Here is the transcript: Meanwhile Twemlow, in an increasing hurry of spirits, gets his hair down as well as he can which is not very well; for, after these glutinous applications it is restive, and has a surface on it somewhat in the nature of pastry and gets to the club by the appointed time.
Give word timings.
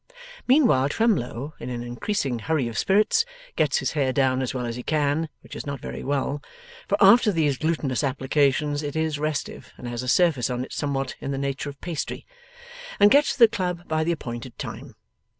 Meanwhile 0.47 0.89
Twemlow, 0.89 1.53
in 1.59 1.69
an 1.69 1.83
increasing 1.83 2.39
hurry 2.39 2.67
of 2.67 2.75
spirits, 2.75 3.23
gets 3.55 3.77
his 3.77 3.91
hair 3.91 4.11
down 4.11 4.41
as 4.41 4.51
well 4.51 4.65
as 4.65 4.75
he 4.75 4.81
can 4.81 5.29
which 5.41 5.55
is 5.55 5.67
not 5.67 5.79
very 5.79 6.03
well; 6.03 6.41
for, 6.87 6.97
after 6.99 7.31
these 7.31 7.59
glutinous 7.59 8.03
applications 8.03 8.81
it 8.81 8.95
is 8.95 9.19
restive, 9.19 9.71
and 9.77 9.87
has 9.87 10.01
a 10.01 10.07
surface 10.07 10.49
on 10.49 10.65
it 10.65 10.73
somewhat 10.73 11.13
in 11.21 11.29
the 11.29 11.37
nature 11.37 11.69
of 11.69 11.79
pastry 11.81 12.25
and 12.99 13.11
gets 13.11 13.33
to 13.33 13.37
the 13.37 13.47
club 13.47 13.87
by 13.87 14.03
the 14.03 14.11
appointed 14.11 14.57
time. 14.57 14.95